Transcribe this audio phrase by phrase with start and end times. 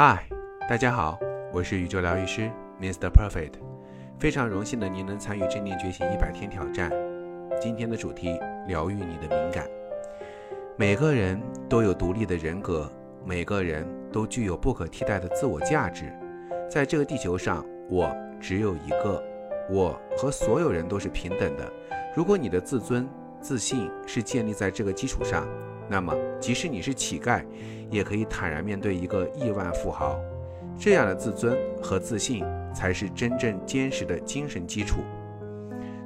[0.00, 0.24] 嗨，
[0.68, 1.18] 大家好，
[1.52, 2.48] 我是宇宙疗愈师
[2.80, 3.10] Mr.
[3.10, 3.54] Perfect，
[4.16, 6.88] 非常荣幸的您能参与正念觉醒一百天挑战。
[7.60, 8.38] 今天的主题：
[8.68, 9.66] 疗愈你的敏感。
[10.76, 12.88] 每个人都有独立的人格，
[13.24, 16.04] 每个人都具有不可替代的自我价值。
[16.70, 18.08] 在这个地球上，我
[18.40, 19.20] 只有一个，
[19.68, 21.68] 我和所有人都是平等的。
[22.14, 23.04] 如果你的自尊、
[23.40, 25.44] 自信是建立在这个基础上，
[25.88, 27.42] 那么，即使你是乞丐，
[27.90, 30.18] 也可以坦然面对一个亿万富豪。
[30.78, 35.00] 这样的自尊和自信，才是真正坚实的精神基础。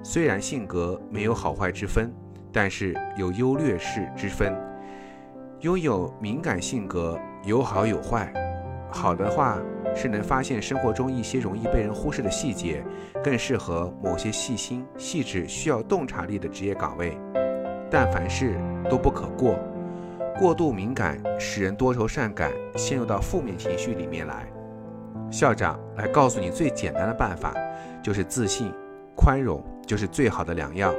[0.03, 2.13] 虽然性格没有好坏之分，
[2.51, 4.55] 但是有优劣势之分。
[5.61, 8.33] 拥有敏感性格有好有坏，
[8.91, 9.61] 好的话
[9.95, 12.83] 是能发现生活中一些容易被人忽视的细节，
[13.23, 17.17] 更适合某些细心细致、需要洞察力的职业岗位。
[17.91, 18.59] 但凡事
[18.91, 19.57] 都不可过。
[20.39, 24.47] 过度敏感使人多愁善感，陷入到负面情绪里面来。
[25.31, 27.55] 校长来告诉你最简单的办法，
[28.03, 28.73] 就是自信、
[29.17, 30.93] 宽容就是最好的良药。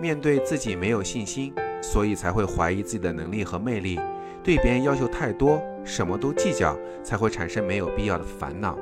[0.00, 4.00] 面对自己没有信心，所以才会怀疑自己的能力和魅力，
[4.42, 8.76] 对别人要求太多，什么都计较，才会产生没有必要的烦恼。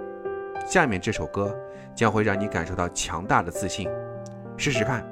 [0.67, 1.55] 下面这首歌
[1.95, 3.89] 将会让你感受到强大的自信，
[4.57, 5.05] 试试看，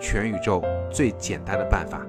[0.00, 2.00] 全宇宙最简单的办法。